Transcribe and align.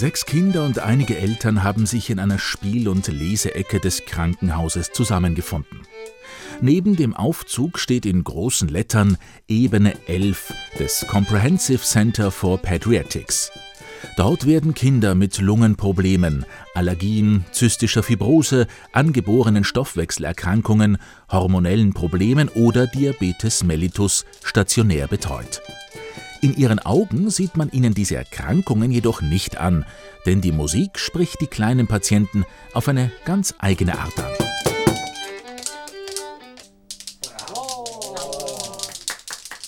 Sechs 0.00 0.24
Kinder 0.24 0.64
und 0.64 0.78
einige 0.78 1.18
Eltern 1.18 1.62
haben 1.62 1.84
sich 1.84 2.08
in 2.08 2.18
einer 2.20 2.38
Spiel- 2.38 2.88
und 2.88 3.06
Leseecke 3.08 3.80
des 3.80 4.06
Krankenhauses 4.06 4.92
zusammengefunden. 4.92 5.82
Neben 6.62 6.96
dem 6.96 7.14
Aufzug 7.14 7.78
steht 7.78 8.06
in 8.06 8.24
großen 8.24 8.68
Lettern 8.68 9.18
Ebene 9.46 9.94
11 10.06 10.54
des 10.78 11.06
Comprehensive 11.06 11.82
Center 11.82 12.30
for 12.30 12.56
Pediatrics. 12.56 13.50
Dort 14.16 14.46
werden 14.46 14.74
Kinder 14.74 15.14
mit 15.14 15.38
Lungenproblemen, 15.38 16.44
Allergien, 16.74 17.44
zystischer 17.52 18.02
Fibrose, 18.02 18.66
angeborenen 18.92 19.64
Stoffwechselerkrankungen, 19.64 20.98
hormonellen 21.30 21.92
Problemen 21.92 22.48
oder 22.48 22.86
Diabetes 22.86 23.64
mellitus 23.64 24.24
stationär 24.44 25.06
betreut. 25.06 25.62
In 26.42 26.56
ihren 26.56 26.78
Augen 26.78 27.28
sieht 27.28 27.56
man 27.56 27.70
ihnen 27.70 27.92
diese 27.92 28.16
Erkrankungen 28.16 28.90
jedoch 28.90 29.20
nicht 29.20 29.58
an, 29.58 29.84
denn 30.24 30.40
die 30.40 30.52
Musik 30.52 30.98
spricht 30.98 31.40
die 31.42 31.46
kleinen 31.46 31.86
Patienten 31.86 32.44
auf 32.72 32.88
eine 32.88 33.10
ganz 33.26 33.54
eigene 33.58 33.98
Art 33.98 34.18
an. 34.18 34.69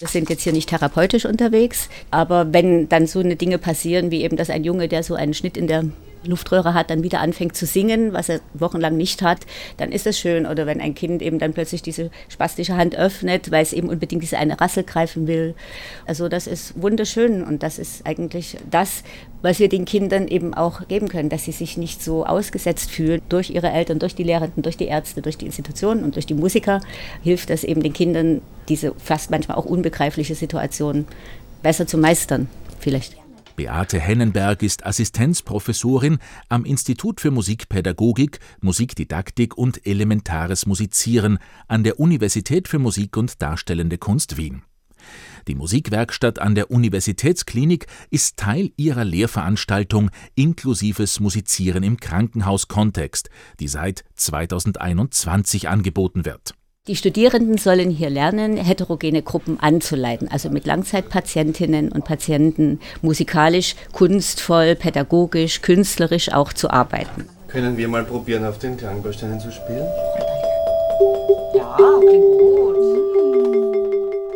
Wir 0.02 0.08
sind 0.08 0.30
jetzt 0.30 0.42
hier 0.42 0.52
nicht 0.52 0.68
therapeutisch 0.68 1.26
unterwegs, 1.26 1.88
aber 2.10 2.52
wenn 2.52 2.88
dann 2.88 3.06
so 3.06 3.20
eine 3.20 3.36
Dinge 3.36 3.58
passieren, 3.58 4.10
wie 4.10 4.24
eben, 4.24 4.36
dass 4.36 4.50
ein 4.50 4.64
Junge, 4.64 4.88
der 4.88 5.04
so 5.04 5.14
einen 5.14 5.32
Schnitt 5.32 5.56
in 5.56 5.68
der 5.68 5.84
Luftröhre 6.24 6.74
hat, 6.74 6.90
dann 6.90 7.02
wieder 7.02 7.20
anfängt 7.20 7.56
zu 7.56 7.66
singen, 7.66 8.12
was 8.12 8.28
er 8.28 8.40
wochenlang 8.54 8.96
nicht 8.96 9.22
hat, 9.22 9.40
dann 9.76 9.92
ist 9.92 10.06
das 10.06 10.18
schön. 10.18 10.46
Oder 10.46 10.66
wenn 10.66 10.80
ein 10.80 10.94
Kind 10.94 11.22
eben 11.22 11.38
dann 11.38 11.52
plötzlich 11.52 11.82
diese 11.82 12.10
spastische 12.28 12.76
Hand 12.76 12.96
öffnet, 12.96 13.50
weil 13.50 13.62
es 13.62 13.72
eben 13.72 13.88
unbedingt 13.88 14.22
diese 14.22 14.38
eine 14.38 14.60
Rassel 14.60 14.84
greifen 14.84 15.26
will. 15.26 15.54
Also 16.06 16.28
das 16.28 16.46
ist 16.46 16.80
wunderschön 16.80 17.42
und 17.42 17.62
das 17.62 17.78
ist 17.78 18.06
eigentlich 18.06 18.56
das, 18.70 19.02
was 19.42 19.58
wir 19.58 19.68
den 19.68 19.84
Kindern 19.84 20.28
eben 20.28 20.54
auch 20.54 20.86
geben 20.88 21.08
können, 21.08 21.28
dass 21.28 21.44
sie 21.44 21.52
sich 21.52 21.76
nicht 21.76 22.02
so 22.02 22.24
ausgesetzt 22.24 22.90
fühlen 22.90 23.20
durch 23.28 23.50
ihre 23.50 23.70
Eltern, 23.70 23.98
durch 23.98 24.14
die 24.14 24.22
Lehrenden, 24.22 24.62
durch 24.62 24.76
die 24.76 24.86
Ärzte, 24.86 25.20
durch 25.20 25.36
die 25.36 25.46
Institutionen 25.46 26.04
und 26.04 26.14
durch 26.14 26.26
die 26.26 26.34
Musiker, 26.34 26.80
hilft 27.22 27.50
das 27.50 27.64
eben 27.64 27.82
den 27.82 27.92
Kindern, 27.92 28.40
diese 28.68 28.94
fast 28.96 29.30
manchmal 29.30 29.56
auch 29.56 29.64
unbegreifliche 29.64 30.34
Situation 30.34 31.06
besser 31.62 31.86
zu 31.86 31.98
meistern, 31.98 32.48
vielleicht. 32.78 33.21
Beate 33.56 34.00
Hennenberg 34.00 34.62
ist 34.62 34.86
Assistenzprofessorin 34.86 36.18
am 36.48 36.64
Institut 36.64 37.20
für 37.20 37.30
Musikpädagogik, 37.30 38.40
Musikdidaktik 38.60 39.56
und 39.56 39.86
elementares 39.86 40.66
Musizieren 40.66 41.38
an 41.68 41.84
der 41.84 42.00
Universität 42.00 42.68
für 42.68 42.78
Musik 42.78 43.16
und 43.16 43.40
Darstellende 43.42 43.98
Kunst 43.98 44.36
Wien. 44.36 44.62
Die 45.48 45.54
Musikwerkstatt 45.54 46.38
an 46.38 46.54
der 46.54 46.70
Universitätsklinik 46.70 47.86
ist 48.10 48.36
Teil 48.36 48.70
ihrer 48.76 49.04
Lehrveranstaltung 49.04 50.10
Inklusives 50.34 51.20
Musizieren 51.20 51.82
im 51.82 51.98
Krankenhauskontext, 51.98 53.28
die 53.58 53.68
seit 53.68 54.04
2021 54.14 55.68
angeboten 55.68 56.24
wird. 56.24 56.54
Die 56.88 56.96
Studierenden 56.96 57.58
sollen 57.58 57.90
hier 57.90 58.10
lernen, 58.10 58.56
heterogene 58.56 59.22
Gruppen 59.22 59.60
anzuleiten, 59.60 60.26
also 60.26 60.50
mit 60.50 60.66
Langzeitpatientinnen 60.66 61.92
und 61.92 62.04
Patienten 62.04 62.80
musikalisch, 63.02 63.76
kunstvoll, 63.92 64.74
pädagogisch, 64.74 65.62
künstlerisch 65.62 66.32
auch 66.32 66.52
zu 66.52 66.70
arbeiten. 66.70 67.28
Können 67.46 67.76
wir 67.76 67.86
mal 67.86 68.02
probieren, 68.02 68.44
auf 68.44 68.58
den 68.58 68.76
Klangbausteinen 68.76 69.38
zu 69.38 69.52
spielen? 69.52 69.86
Ja, 71.54 71.76
klingt 72.00 72.38
gut. 72.40 72.62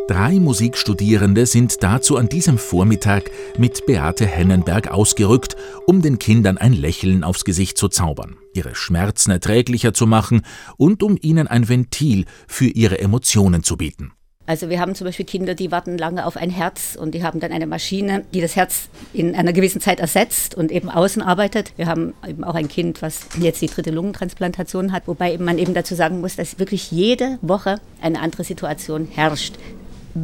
Drei 0.07 0.39
Musikstudierende 0.39 1.45
sind 1.47 1.83
dazu 1.83 2.15
an 2.15 2.29
diesem 2.29 2.57
Vormittag 2.57 3.29
mit 3.57 3.85
Beate 3.85 4.25
Hennenberg 4.25 4.89
ausgerückt, 4.89 5.57
um 5.85 6.01
den 6.01 6.17
Kindern 6.17 6.57
ein 6.57 6.71
Lächeln 6.71 7.25
aufs 7.25 7.43
Gesicht 7.43 7.77
zu 7.77 7.89
zaubern, 7.89 8.37
ihre 8.57 8.75
Schmerzen 8.75 9.31
erträglicher 9.31 9.93
zu 9.93 10.07
machen 10.07 10.41
und 10.75 11.03
um 11.03 11.17
ihnen 11.21 11.47
ein 11.47 11.69
Ventil 11.69 12.25
für 12.47 12.65
ihre 12.65 12.99
Emotionen 12.99 13.63
zu 13.63 13.77
bieten. 13.77 14.11
Also 14.47 14.69
wir 14.69 14.79
haben 14.79 14.95
zum 14.95 15.03
Beispiel 15.05 15.25
Kinder, 15.25 15.55
die 15.55 15.71
warten 15.73 15.97
lange 15.97 16.25
auf 16.25 16.37
ein 16.37 16.49
Herz 16.49 16.97
und 16.99 17.13
die 17.13 17.21
haben 17.21 17.41
dann 17.41 17.51
eine 17.51 17.67
Maschine, 17.67 18.23
die 18.33 18.39
das 18.39 18.55
Herz 18.55 18.87
in 19.11 19.35
einer 19.35 19.51
gewissen 19.51 19.81
Zeit 19.81 19.99
ersetzt 19.99 20.55
und 20.55 20.71
eben 20.71 20.89
außen 20.89 21.21
arbeitet. 21.21 21.73
Wir 21.75 21.87
haben 21.87 22.13
eben 22.25 22.45
auch 22.45 22.55
ein 22.55 22.69
Kind, 22.69 23.01
was 23.01 23.27
jetzt 23.41 23.61
die 23.61 23.67
dritte 23.67 23.91
Lungentransplantation 23.91 24.93
hat, 24.93 25.05
wobei 25.05 25.37
man 25.37 25.57
eben 25.57 25.73
dazu 25.73 25.95
sagen 25.95 26.21
muss, 26.21 26.37
dass 26.37 26.59
wirklich 26.59 26.91
jede 26.91 27.39
Woche 27.41 27.81
eine 28.01 28.21
andere 28.21 28.45
Situation 28.45 29.09
herrscht. 29.13 29.55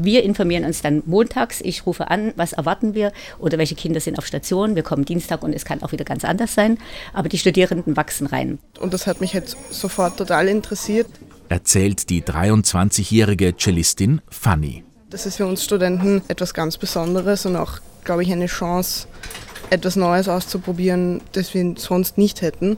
Wir 0.01 0.23
informieren 0.23 0.65
uns 0.65 0.81
dann 0.81 1.03
montags. 1.05 1.61
Ich 1.61 1.85
rufe 1.85 2.09
an, 2.09 2.33
was 2.35 2.53
erwarten 2.53 2.95
wir 2.95 3.11
oder 3.37 3.57
welche 3.57 3.75
Kinder 3.75 3.99
sind 3.99 4.17
auf 4.17 4.25
Station. 4.25 4.75
Wir 4.75 4.81
kommen 4.81 5.05
Dienstag 5.05 5.43
und 5.43 5.53
es 5.53 5.65
kann 5.65 5.83
auch 5.83 5.91
wieder 5.91 6.05
ganz 6.05 6.25
anders 6.25 6.55
sein. 6.55 6.79
Aber 7.13 7.29
die 7.29 7.37
Studierenden 7.37 7.95
wachsen 7.95 8.25
rein. 8.27 8.57
Und 8.79 8.93
das 8.93 9.05
hat 9.05 9.21
mich 9.21 9.33
jetzt 9.33 9.55
sofort 9.69 10.17
total 10.17 10.47
interessiert. 10.47 11.07
Erzählt 11.49 12.09
die 12.09 12.23
23-jährige 12.23 13.55
Cellistin 13.55 14.21
Fanny. 14.29 14.83
Das 15.11 15.27
ist 15.27 15.35
für 15.35 15.45
uns 15.45 15.63
Studenten 15.63 16.23
etwas 16.27 16.55
ganz 16.55 16.77
Besonderes 16.77 17.45
und 17.45 17.55
auch, 17.55 17.73
glaube 18.03 18.23
ich, 18.23 18.31
eine 18.31 18.47
Chance, 18.47 19.07
etwas 19.69 19.95
Neues 19.95 20.27
auszuprobieren, 20.27 21.21
das 21.33 21.53
wir 21.53 21.75
sonst 21.77 22.17
nicht 22.17 22.41
hätten. 22.41 22.77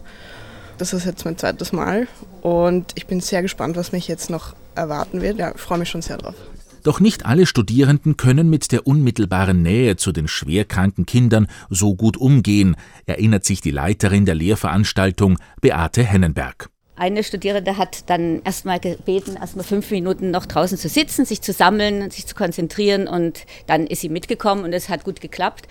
Das 0.77 0.91
ist 0.91 1.05
jetzt 1.05 1.23
mein 1.23 1.37
zweites 1.37 1.71
Mal 1.71 2.09
und 2.41 2.91
ich 2.95 3.07
bin 3.07 3.21
sehr 3.21 3.41
gespannt, 3.41 3.77
was 3.77 3.93
mich 3.93 4.09
jetzt 4.09 4.29
noch 4.29 4.53
erwarten 4.75 5.21
wird. 5.21 5.37
Ja, 5.37 5.53
ich 5.55 5.61
freue 5.61 5.77
mich 5.77 5.89
schon 5.89 6.01
sehr 6.01 6.17
drauf. 6.17 6.35
Doch 6.85 6.99
nicht 6.99 7.25
alle 7.25 7.47
Studierenden 7.47 8.15
können 8.15 8.47
mit 8.47 8.71
der 8.71 8.85
unmittelbaren 8.85 9.63
Nähe 9.63 9.95
zu 9.95 10.11
den 10.11 10.27
schwerkranken 10.27 11.07
Kindern 11.07 11.47
so 11.71 11.95
gut 11.95 12.15
umgehen, 12.15 12.75
erinnert 13.07 13.43
sich 13.43 13.59
die 13.59 13.71
Leiterin 13.71 14.25
der 14.25 14.35
Lehrveranstaltung 14.35 15.39
Beate 15.61 16.03
Hennenberg. 16.03 16.69
Eine 16.95 17.23
Studierende 17.23 17.77
hat 17.77 18.07
dann 18.11 18.43
erstmal 18.43 18.79
gebeten, 18.79 19.35
erstmal 19.35 19.65
fünf 19.65 19.89
Minuten 19.89 20.29
noch 20.29 20.45
draußen 20.45 20.77
zu 20.77 20.87
sitzen, 20.87 21.25
sich 21.25 21.41
zu 21.41 21.53
sammeln, 21.53 22.11
sich 22.11 22.27
zu 22.27 22.35
konzentrieren 22.35 23.07
und 23.07 23.47
dann 23.65 23.87
ist 23.87 24.01
sie 24.01 24.09
mitgekommen 24.09 24.63
und 24.63 24.71
es 24.71 24.87
hat 24.87 25.03
gut 25.03 25.21
geklappt. 25.21 25.67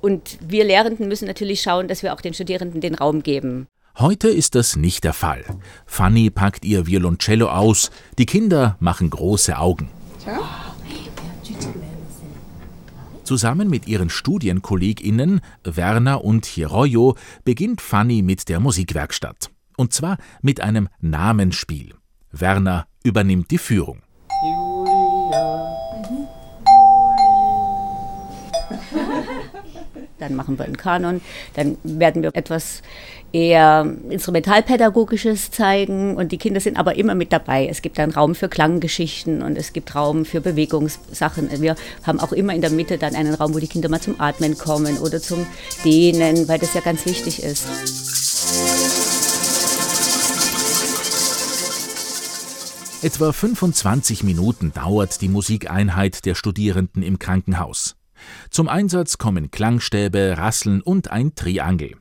Und 0.00 0.36
wir 0.40 0.64
Lehrenden 0.64 1.06
müssen 1.06 1.28
natürlich 1.28 1.62
schauen, 1.62 1.86
dass 1.86 2.02
wir 2.02 2.12
auch 2.12 2.20
den 2.20 2.34
Studierenden 2.34 2.80
den 2.80 2.96
Raum 2.96 3.22
geben. 3.22 3.68
Heute 3.98 4.28
ist 4.28 4.56
das 4.56 4.74
nicht 4.74 5.04
der 5.04 5.12
Fall. 5.12 5.44
Fanny 5.86 6.28
packt 6.28 6.64
ihr 6.64 6.88
Violoncello 6.88 7.50
aus, 7.50 7.92
die 8.18 8.26
Kinder 8.26 8.76
machen 8.80 9.10
große 9.10 9.56
Augen. 9.56 9.90
Zusammen 13.24 13.68
mit 13.68 13.88
ihren 13.88 14.08
StudienkollegInnen 14.08 15.40
Werner 15.64 16.24
und 16.24 16.46
Hiroyo 16.46 17.16
beginnt 17.44 17.80
Fanny 17.80 18.22
mit 18.22 18.48
der 18.48 18.60
Musikwerkstatt. 18.60 19.50
Und 19.76 19.92
zwar 19.92 20.16
mit 20.42 20.60
einem 20.60 20.88
Namensspiel. 21.00 21.94
Werner 22.30 22.86
übernimmt 23.02 23.50
die 23.50 23.58
Führung. 23.58 24.02
Dann 30.26 30.36
machen 30.36 30.58
wir 30.58 30.64
einen 30.64 30.76
Kanon, 30.76 31.20
dann 31.54 31.76
werden 31.84 32.22
wir 32.22 32.34
etwas 32.34 32.82
eher 33.32 33.94
instrumentalpädagogisches 34.08 35.50
zeigen 35.50 36.16
und 36.16 36.32
die 36.32 36.38
Kinder 36.38 36.60
sind 36.60 36.78
aber 36.78 36.96
immer 36.96 37.14
mit 37.14 37.32
dabei. 37.32 37.68
Es 37.68 37.82
gibt 37.82 37.98
dann 37.98 38.10
Raum 38.10 38.34
für 38.34 38.48
Klanggeschichten 38.48 39.42
und 39.42 39.56
es 39.58 39.72
gibt 39.72 39.94
Raum 39.94 40.24
für 40.24 40.40
Bewegungssachen. 40.40 41.50
Wir 41.60 41.76
haben 42.04 42.18
auch 42.20 42.32
immer 42.32 42.54
in 42.54 42.60
der 42.60 42.70
Mitte 42.70 42.98
dann 42.98 43.14
einen 43.14 43.34
Raum, 43.34 43.54
wo 43.54 43.58
die 43.58 43.68
Kinder 43.68 43.88
mal 43.88 44.00
zum 44.00 44.20
Atmen 44.20 44.56
kommen 44.56 44.98
oder 44.98 45.20
zum 45.20 45.46
Dehnen, 45.84 46.48
weil 46.48 46.58
das 46.58 46.74
ja 46.74 46.80
ganz 46.80 47.04
wichtig 47.06 47.42
ist. 47.42 47.66
Etwa 53.02 53.32
25 53.32 54.24
Minuten 54.24 54.72
dauert 54.72 55.20
die 55.20 55.28
Musikeinheit 55.28 56.24
der 56.24 56.34
Studierenden 56.34 57.02
im 57.02 57.18
Krankenhaus. 57.18 57.95
Zum 58.50 58.68
Einsatz 58.68 59.18
kommen 59.18 59.50
Klangstäbe, 59.50 60.34
Rasseln 60.36 60.80
und 60.80 61.10
ein 61.10 61.34
Triangel. 61.34 61.92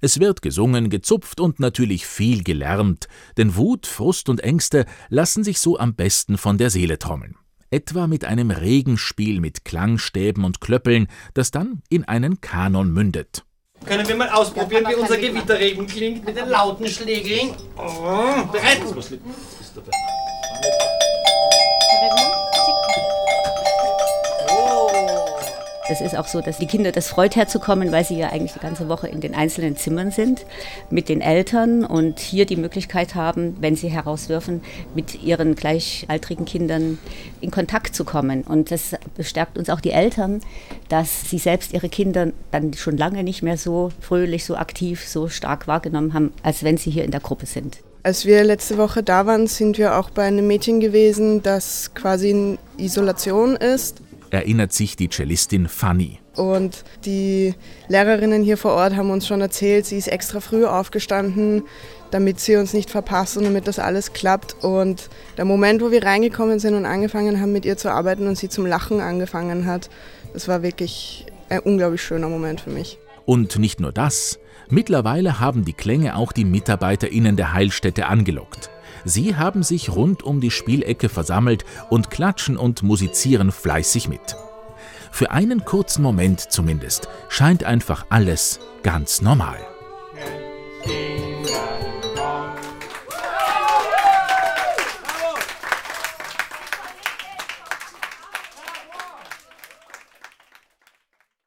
Es 0.00 0.20
wird 0.20 0.42
gesungen, 0.42 0.90
gezupft 0.90 1.40
und 1.40 1.60
natürlich 1.60 2.06
viel 2.06 2.42
gelärmt, 2.44 3.08
denn 3.36 3.56
Wut, 3.56 3.86
Frust 3.86 4.28
und 4.28 4.40
Ängste 4.40 4.86
lassen 5.08 5.44
sich 5.44 5.60
so 5.60 5.78
am 5.78 5.94
besten 5.94 6.38
von 6.38 6.58
der 6.58 6.70
Seele 6.70 6.98
trommeln. 6.98 7.36
Etwa 7.70 8.06
mit 8.06 8.26
einem 8.26 8.50
Regenspiel 8.50 9.40
mit 9.40 9.64
Klangstäben 9.64 10.44
und 10.44 10.60
Klöppeln, 10.60 11.08
das 11.32 11.50
dann 11.50 11.82
in 11.88 12.04
einen 12.04 12.40
Kanon 12.42 12.92
mündet. 12.92 13.44
Können 13.86 14.06
wir 14.06 14.14
mal 14.14 14.28
ausprobieren, 14.28 14.84
wie 14.88 14.94
unser 14.94 15.16
Gewitterregen 15.16 15.86
klingt 15.86 16.24
mit 16.24 16.36
den 16.36 16.48
lauten 16.48 16.86
Schlägeln? 16.86 17.54
Oh, 17.76 18.46
bereit? 18.52 18.82
Es 25.92 26.00
ist 26.00 26.16
auch 26.16 26.26
so, 26.26 26.40
dass 26.40 26.56
die 26.56 26.66
Kinder 26.66 26.90
das 26.90 27.08
freut 27.08 27.36
herzukommen, 27.36 27.92
weil 27.92 28.02
sie 28.02 28.16
ja 28.16 28.30
eigentlich 28.30 28.54
die 28.54 28.60
ganze 28.60 28.88
Woche 28.88 29.08
in 29.08 29.20
den 29.20 29.34
einzelnen 29.34 29.76
Zimmern 29.76 30.10
sind 30.10 30.46
mit 30.88 31.10
den 31.10 31.20
Eltern 31.20 31.84
und 31.84 32.18
hier 32.18 32.46
die 32.46 32.56
Möglichkeit 32.56 33.14
haben, 33.14 33.58
wenn 33.60 33.76
sie 33.76 33.90
herauswürfen, 33.90 34.62
mit 34.94 35.22
ihren 35.22 35.54
gleichaltrigen 35.54 36.46
Kindern 36.46 36.96
in 37.42 37.50
Kontakt 37.50 37.94
zu 37.94 38.06
kommen. 38.06 38.40
Und 38.40 38.70
das 38.70 38.96
bestärkt 39.18 39.58
uns 39.58 39.68
auch 39.68 39.82
die 39.82 39.90
Eltern, 39.90 40.40
dass 40.88 41.28
sie 41.28 41.38
selbst 41.38 41.74
ihre 41.74 41.90
Kinder 41.90 42.32
dann 42.52 42.72
schon 42.72 42.96
lange 42.96 43.22
nicht 43.22 43.42
mehr 43.42 43.58
so 43.58 43.90
fröhlich, 44.00 44.46
so 44.46 44.56
aktiv, 44.56 45.06
so 45.06 45.28
stark 45.28 45.68
wahrgenommen 45.68 46.14
haben, 46.14 46.32
als 46.42 46.64
wenn 46.64 46.78
sie 46.78 46.90
hier 46.90 47.04
in 47.04 47.10
der 47.10 47.20
Gruppe 47.20 47.44
sind. 47.44 47.82
Als 48.02 48.24
wir 48.24 48.42
letzte 48.44 48.78
Woche 48.78 49.02
da 49.02 49.26
waren, 49.26 49.46
sind 49.46 49.76
wir 49.76 49.98
auch 49.98 50.08
bei 50.08 50.22
einem 50.22 50.46
Mädchen 50.46 50.80
gewesen, 50.80 51.42
das 51.42 51.94
quasi 51.94 52.30
in 52.30 52.58
Isolation 52.78 53.56
ist. 53.56 54.00
Erinnert 54.32 54.72
sich 54.72 54.96
die 54.96 55.10
Cellistin 55.10 55.68
Fanny. 55.68 56.18
Und 56.36 56.84
die 57.04 57.54
Lehrerinnen 57.88 58.42
hier 58.42 58.56
vor 58.56 58.72
Ort 58.72 58.96
haben 58.96 59.10
uns 59.10 59.26
schon 59.26 59.42
erzählt, 59.42 59.84
sie 59.84 59.98
ist 59.98 60.08
extra 60.08 60.40
früh 60.40 60.64
aufgestanden, 60.64 61.64
damit 62.10 62.40
sie 62.40 62.56
uns 62.56 62.72
nicht 62.72 62.88
verpasst 62.88 63.36
und 63.36 63.44
damit 63.44 63.68
das 63.68 63.78
alles 63.78 64.14
klappt. 64.14 64.64
Und 64.64 65.10
der 65.36 65.44
Moment, 65.44 65.82
wo 65.82 65.90
wir 65.90 66.02
reingekommen 66.02 66.60
sind 66.60 66.74
und 66.74 66.86
angefangen 66.86 67.42
haben, 67.42 67.52
mit 67.52 67.66
ihr 67.66 67.76
zu 67.76 67.92
arbeiten 67.92 68.26
und 68.26 68.38
sie 68.38 68.48
zum 68.48 68.64
Lachen 68.64 69.00
angefangen 69.00 69.66
hat, 69.66 69.90
das 70.32 70.48
war 70.48 70.62
wirklich 70.62 71.26
ein 71.50 71.60
unglaublich 71.60 72.00
schöner 72.00 72.30
Moment 72.30 72.62
für 72.62 72.70
mich. 72.70 72.98
Und 73.26 73.58
nicht 73.58 73.80
nur 73.80 73.92
das. 73.92 74.38
Mittlerweile 74.70 75.40
haben 75.40 75.66
die 75.66 75.74
Klänge 75.74 76.16
auch 76.16 76.32
die 76.32 76.46
MitarbeiterInnen 76.46 77.36
der 77.36 77.52
Heilstätte 77.52 78.06
angelockt. 78.06 78.70
Sie 79.04 79.36
haben 79.36 79.62
sich 79.62 79.90
rund 79.90 80.22
um 80.22 80.40
die 80.40 80.50
Spielecke 80.50 81.08
versammelt 81.08 81.64
und 81.90 82.10
klatschen 82.10 82.56
und 82.56 82.82
musizieren 82.82 83.52
fleißig 83.52 84.08
mit. 84.08 84.36
Für 85.10 85.30
einen 85.30 85.64
kurzen 85.64 86.02
Moment 86.02 86.40
zumindest 86.40 87.08
scheint 87.28 87.64
einfach 87.64 88.06
alles 88.08 88.60
ganz 88.82 89.20
normal. 89.20 89.58